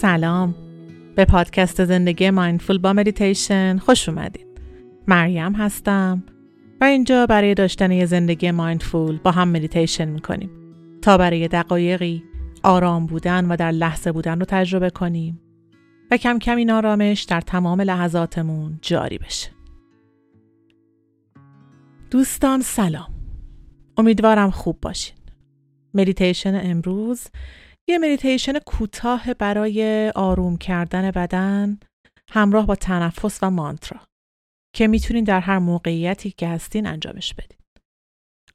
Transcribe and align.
سلام. 0.00 0.54
به 1.14 1.24
پادکست 1.24 1.84
زندگی 1.84 2.30
mindful 2.30 2.78
با 2.78 2.92
مدیتیشن 2.92 3.78
خوش 3.78 4.08
اومدید. 4.08 4.46
مریم 5.06 5.52
هستم 5.52 6.22
و 6.80 6.84
اینجا 6.84 7.26
برای 7.26 7.54
داشتن 7.54 7.90
یه 7.90 8.06
زندگی 8.06 8.50
mindful 8.50 9.18
با 9.18 9.30
هم 9.30 9.48
مدیتیشن 9.48 10.08
می‌کنیم 10.08 10.50
تا 11.02 11.18
برای 11.18 11.48
دقایقی 11.48 12.24
آرام 12.62 13.06
بودن 13.06 13.46
و 13.46 13.56
در 13.56 13.70
لحظه 13.70 14.12
بودن 14.12 14.38
رو 14.38 14.46
تجربه 14.48 14.90
کنیم 14.90 15.40
و 16.10 16.16
کم 16.16 16.38
کم 16.38 16.56
این 16.56 16.70
آرامش 16.70 17.22
در 17.22 17.40
تمام 17.40 17.80
لحظاتمون 17.80 18.78
جاری 18.82 19.18
بشه. 19.18 19.50
دوستان 22.10 22.60
سلام. 22.60 23.14
امیدوارم 23.96 24.50
خوب 24.50 24.78
باشین. 24.80 25.16
مدیتیشن 25.94 26.60
امروز 26.64 27.28
یه 27.88 27.98
مدیتیشن 27.98 28.58
کوتاه 28.58 29.34
برای 29.34 30.08
آروم 30.14 30.56
کردن 30.56 31.10
بدن 31.10 31.78
همراه 32.30 32.66
با 32.66 32.74
تنفس 32.74 33.38
و 33.42 33.50
مانترا 33.50 34.00
که 34.74 34.86
می‌تونین 34.86 35.24
در 35.24 35.40
هر 35.40 35.58
موقعیتی 35.58 36.30
که 36.30 36.48
هستین 36.48 36.86
انجامش 36.86 37.34
بدین. 37.34 37.58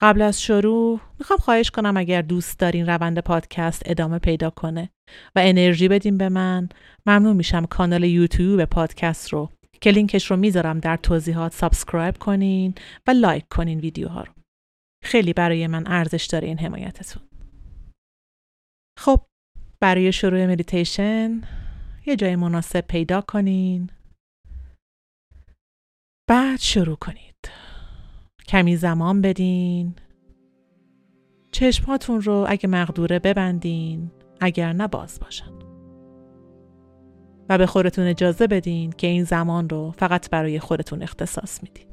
قبل 0.01 0.21
از 0.21 0.41
شروع 0.41 0.99
می‌خوام 1.19 1.39
خواهش 1.39 1.71
کنم 1.71 1.97
اگر 1.97 2.21
دوست 2.21 2.59
دارین 2.59 2.85
روند 2.85 3.19
پادکست 3.19 3.83
ادامه 3.85 4.19
پیدا 4.19 4.49
کنه 4.49 4.89
و 5.35 5.39
انرژی 5.43 5.87
بدین 5.87 6.17
به 6.17 6.29
من 6.29 6.69
ممنون 7.05 7.35
میشم 7.35 7.65
کانال 7.65 8.03
یوتیوب 8.03 8.65
پادکست 8.65 9.29
رو 9.29 9.49
که 9.81 9.91
لینکش 9.91 10.31
رو 10.31 10.37
می‌ذارم 10.37 10.79
در 10.79 10.97
توضیحات 10.97 11.53
subscribe 11.53 12.17
کنین 12.17 12.75
و 13.07 13.11
لایک 13.11 13.47
کنین 13.49 13.79
ویدیوها 13.79 14.21
رو. 14.21 14.33
خیلی 15.03 15.33
برای 15.33 15.67
من 15.67 15.83
ارزش 15.87 16.25
داره 16.25 16.47
این 16.47 16.59
حمایتتون. 16.59 17.30
خب 19.01 19.21
برای 19.79 20.11
شروع 20.11 20.45
مدیتیشن 20.45 21.41
یه 22.05 22.15
جای 22.15 22.35
مناسب 22.35 22.81
پیدا 22.81 23.21
کنین. 23.21 23.89
بعد 26.29 26.59
شروع 26.59 26.95
کنید. 26.95 27.49
کمی 28.47 28.75
زمان 28.75 29.21
بدین. 29.21 29.95
چشماتون 31.51 32.21
رو 32.21 32.45
اگه 32.49 32.69
مقدوره 32.69 33.19
ببندین 33.19 34.11
اگر 34.41 34.73
نه 34.73 34.87
باز 34.87 35.19
باشن. 35.19 35.53
و 37.49 37.57
به 37.57 37.65
خودتون 37.65 38.07
اجازه 38.07 38.47
بدین 38.47 38.91
که 38.91 39.07
این 39.07 39.23
زمان 39.23 39.69
رو 39.69 39.91
فقط 39.91 40.29
برای 40.29 40.59
خودتون 40.59 41.03
اختصاص 41.03 41.63
میدین. 41.63 41.90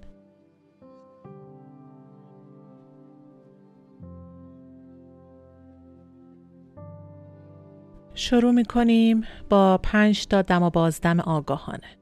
شروع 8.18 8.50
می 8.52 8.64
کنیم 8.64 9.22
با 9.50 9.78
پنج 9.82 10.26
تا 10.26 10.42
دم 10.42 10.62
و 10.62 10.70
بازدم 10.70 11.20
آگاهانه. 11.20 11.98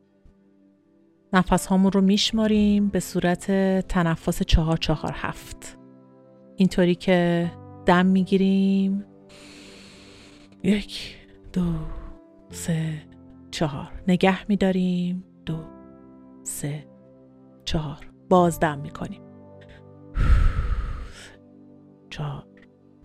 نفس 1.33 1.67
هامون 1.67 1.93
رو 1.93 2.01
میشماریم 2.01 2.89
به 2.89 3.01
صورت 3.01 3.51
تنفس 3.89 4.43
چهار 4.43 4.77
چهار 4.77 5.13
هفت. 5.15 5.79
اینطوری 6.57 6.95
که 6.95 7.51
دم 7.87 8.07
می‌گیریم. 8.07 9.05
یک 10.63 11.17
دو 11.53 11.75
سه 12.51 13.03
چهار. 13.51 14.03
نگه 14.09 14.49
میداریم. 14.49 15.25
دو 15.47 15.65
سه 16.43 16.87
چهار. 17.65 18.11
بازدم 18.29 18.79
می‌کنیم. 18.79 19.23
چهار 22.11 22.47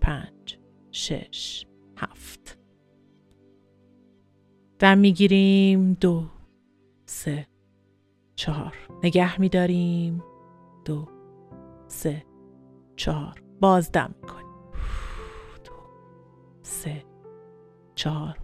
پنج 0.00 0.58
شش 0.90 1.66
هفت. 1.96 2.41
دم 4.82 4.98
می‌گیریم. 4.98 5.92
دو 5.94 6.24
سه 7.06 7.46
چهار. 8.34 8.74
نگه 9.02 9.40
میداریم. 9.40 10.22
دو 10.84 11.08
سه 11.88 12.24
چهار. 12.96 13.42
باز 13.60 13.92
دم 13.92 14.14
می‌کنیم. 14.22 14.52
دو 15.64 15.72
سه 16.62 17.04
چهار 17.94 18.36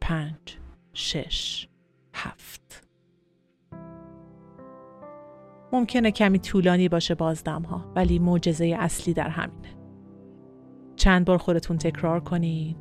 پنج 0.00 0.58
شش 0.92 1.68
هفت. 2.14 2.86
ممکنه 5.72 6.10
کمی 6.10 6.38
طولانی 6.38 6.88
باشه 6.88 7.14
بازدم 7.14 7.62
ها 7.62 7.92
ولی 7.96 8.18
معجزه 8.18 8.76
اصلی 8.78 9.14
در 9.14 9.28
همینه. 9.28 9.76
چند 10.96 11.24
بار 11.24 11.38
خودتون 11.38 11.78
تکرار 11.78 12.20
کنین. 12.20 12.76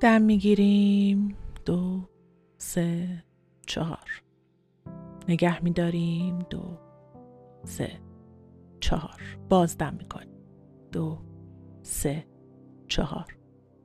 دم 0.00 0.22
می‌گیریم. 0.22 1.36
دو 1.64 2.00
سه 2.58 3.08
چهار. 3.66 4.22
نگه 5.28 5.64
میداریم. 5.64 6.38
دو 6.38 6.78
سه 7.64 7.90
چهار. 8.80 9.22
باز 9.48 9.78
دم 9.78 9.94
می‌کنیم. 9.98 10.38
دو 10.92 11.18
سه 11.82 12.26
چهار 12.88 13.36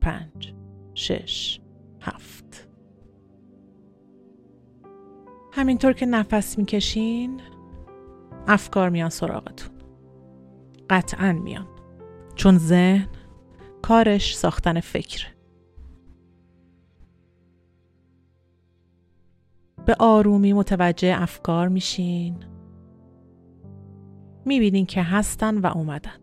پنج 0.01 0.53
شش 0.93 1.59
هفت. 2.01 2.67
همینطور 5.51 5.93
که 5.93 6.05
نفس 6.05 6.57
می‌کشین 6.57 7.41
افکار 8.47 8.89
میان 8.89 9.09
سراغتون. 9.09 9.71
قطعا 10.89 11.33
میان. 11.33 11.67
چون 12.35 12.57
ذهن 12.57 13.07
کارش 13.81 14.37
ساختن 14.37 14.79
فکره. 14.79 15.34
به 19.85 19.95
آرومی 19.99 20.53
متوجه 20.53 21.13
افکار 21.21 21.67
میشین. 21.67 22.35
می‌بینین 24.45 24.85
که 24.85 25.03
هستن 25.03 25.57
و 25.57 25.65
اومدن. 25.65 26.19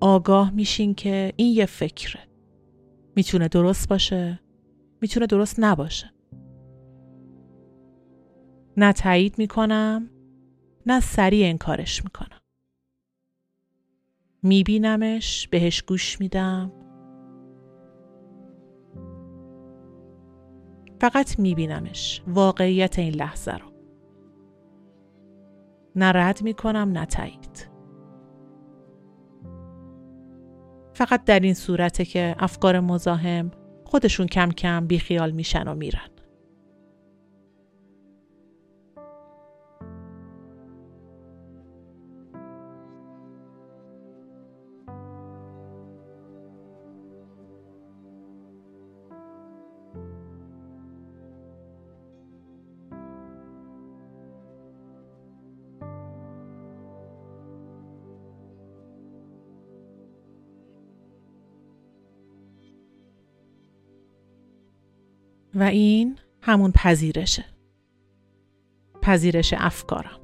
آگاه 0.00 0.50
میشین 0.50 0.94
که 0.94 1.32
این 1.36 1.54
یه 1.54 1.66
فکره. 1.66 2.20
می‌تونه 3.16 3.48
درست 3.48 3.88
باشه 3.88 4.40
می‌تونه 5.00 5.26
درست 5.26 5.56
نباشه. 5.58 6.10
نه 8.76 8.92
تایید 8.92 9.38
می‌کنم 9.38 10.10
نه 10.86 11.00
سریع 11.00 11.48
انکارش 11.48 12.04
می‌کنم. 12.04 12.40
میبینمش 14.42 15.48
بهش 15.48 15.82
گوش 15.82 16.20
میدم. 16.20 16.72
فقط 21.00 21.38
میبینمش. 21.38 22.22
واقعیت 22.26 22.98
این 22.98 23.14
لحظه 23.14 23.52
رو. 23.52 23.70
نه 25.96 26.12
رد 26.12 26.42
می‌کنم 26.42 26.92
نه 26.92 27.06
تایید. 27.06 27.68
فقط 30.94 31.24
در 31.24 31.40
این 31.40 31.54
صورته 31.54 32.04
که 32.04 32.36
افکار 32.38 32.80
مزاحم 32.80 33.50
خودشون 33.84 34.26
کم 34.26 34.50
کم 34.50 34.86
بیخیال 34.86 35.30
میشن 35.30 35.68
و 35.68 35.74
میرن. 35.74 36.08
و 65.54 65.62
این 65.62 66.18
همون 66.42 66.72
پذیرشه 66.72 67.44
پذیرش 69.02 69.54
افکارم. 69.56 70.20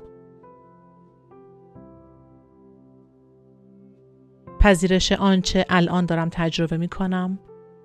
پذیرش 4.61 5.12
آنچه 5.12 5.64
الان 5.69 6.06
دارم 6.06 6.28
تجربه 6.32 6.76
می 6.76 6.88
کنم 6.88 7.38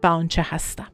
و 0.03 0.07
آنچه 0.07 0.41
هستم. 0.45 0.91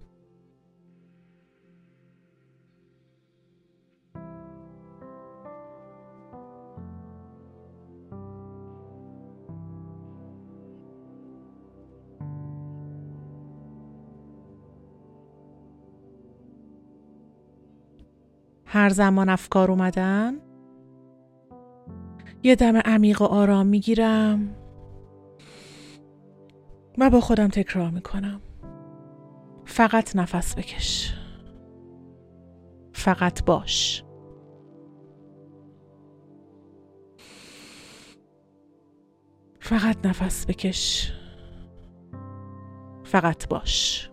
هر 18.70 18.90
زمان 18.90 19.30
افکار 19.30 19.72
اومدن؟ 19.72 20.34
یه 22.44 22.56
دم 22.56 22.78
عمیق 22.78 23.22
و 23.22 23.26
آرام 23.26 23.68
می‌گیرم. 23.68 24.56
و 26.98 27.10
با 27.10 27.22
خودم 27.22 27.48
تکرار 27.48 27.90
می‌کنم. 27.90 28.42
فقط 29.66 30.16
نفس 30.16 30.56
بکش. 30.56 31.14
فقط 32.94 33.46
باش. 33.46 34.04
فقط 39.60 40.06
نفس 40.06 40.46
بکش. 40.46 41.14
فقط 43.04 43.48
باش. 43.48 44.10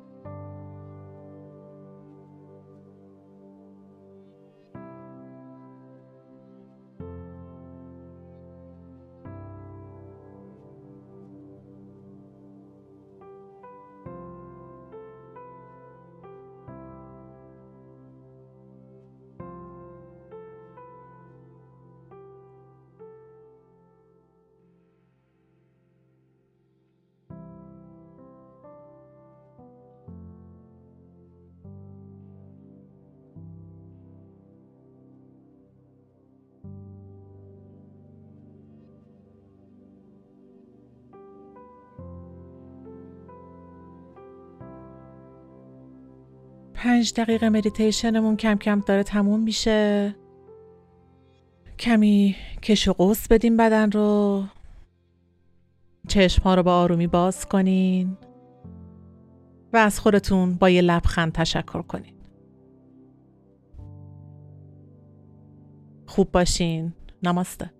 پنج 46.84 47.12
دقیقه 47.14 47.48
مدیتیشنمون 47.48 48.36
کم 48.36 48.54
کم 48.54 48.80
داره 48.80 49.02
تموم 49.02 49.40
میشه. 49.40 50.14
کمی 51.78 52.36
کش 52.62 52.88
و 52.88 52.92
قوس 52.92 53.28
بدیم 53.28 53.56
بدن 53.56 53.90
رو. 53.90 54.44
چشم 56.08 56.42
ها 56.42 56.54
رو 56.54 56.62
با 56.62 56.76
آرومی 56.76 57.06
باز 57.06 57.46
کنین 57.46 58.16
و 59.72 59.76
از 59.76 60.00
خودتون 60.00 60.54
با 60.54 60.70
یه 60.70 60.82
لبخند 60.82 61.32
تشکر 61.32 61.82
کنین. 61.82 62.14
خوب 66.06 66.32
باشین. 66.32 66.92
نماسته. 67.22 67.73